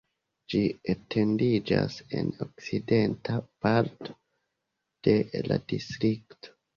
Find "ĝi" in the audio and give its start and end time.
0.51-0.59